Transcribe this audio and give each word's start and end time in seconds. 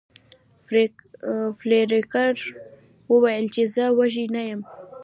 فلیریک 1.59 2.13
وویل 3.11 3.45
چې 3.55 3.63
زه 3.75 3.85
وږی 3.97 4.25
نه 4.35 4.41
یم. 4.49 4.61